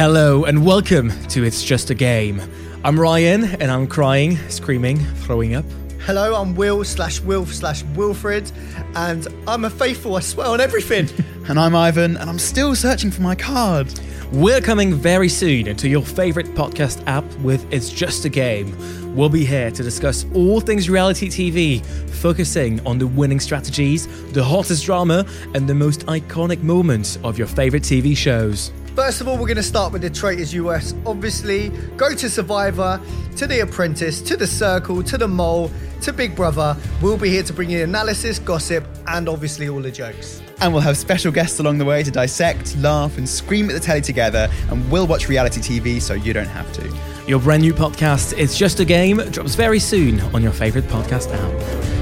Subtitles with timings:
[0.00, 2.40] Hello and welcome to It's Just a Game.
[2.84, 5.66] I'm Rayan and I'm crying, screaming, throwing up.
[6.06, 8.50] Hello, I'm Will slash Wilf slash Wilfred,
[8.94, 11.10] and I'm a faithful, I swear on everything.
[11.50, 13.92] And I'm Ivan, and I'm still searching for my card.
[14.32, 18.74] We're coming very soon into your favorite podcast app with It's Just a Game.
[19.14, 24.44] We'll be here to discuss all things reality TV, focusing on the winning strategies, the
[24.44, 28.72] hottest drama, and the most iconic moments of your favorite TV shows.
[28.94, 30.94] First of all, we're going to start with the Traitors US.
[31.06, 33.00] Obviously, go to Survivor,
[33.36, 35.70] to The Apprentice, to The Circle, to The Mole,
[36.02, 36.76] to Big Brother.
[37.00, 40.42] We'll be here to bring you analysis, gossip, and obviously all the jokes.
[40.60, 43.80] And we'll have special guests along the way to dissect, laugh, and scream at the
[43.80, 44.50] telly together.
[44.70, 46.98] And we'll watch reality TV so you don't have to.
[47.26, 51.32] Your brand new podcast, It's Just a Game, drops very soon on your favorite podcast
[51.32, 51.99] app.